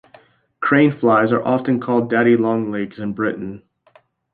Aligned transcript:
Craneflies 0.63 1.31
are 1.31 1.45
often 1.45 1.79
called 1.79 2.09
daddy-long-legs 2.09 2.97
in 2.97 3.13
Britain. 3.13 3.61